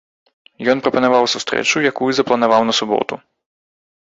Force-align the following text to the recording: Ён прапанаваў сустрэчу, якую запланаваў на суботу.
Ён 0.71 0.77
прапанаваў 0.87 1.29
сустрэчу, 1.33 1.83
якую 1.91 2.09
запланаваў 2.21 2.61
на 2.71 2.77
суботу. 2.79 3.23